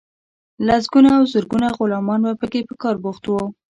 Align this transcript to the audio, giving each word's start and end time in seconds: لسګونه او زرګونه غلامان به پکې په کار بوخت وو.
لسګونه 0.67 1.09
او 1.17 1.23
زرګونه 1.33 1.67
غلامان 1.77 2.19
به 2.25 2.33
پکې 2.41 2.59
په 2.69 2.73
کار 2.81 2.95
بوخت 3.03 3.23
وو. 3.25 3.43